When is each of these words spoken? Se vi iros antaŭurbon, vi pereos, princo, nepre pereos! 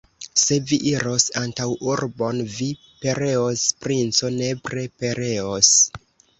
Se 0.43 0.55
vi 0.69 0.79
iros 0.91 1.25
antaŭurbon, 1.41 2.41
vi 2.55 2.71
pereos, 3.05 3.69
princo, 3.87 4.35
nepre 4.41 4.89
pereos! 5.05 5.75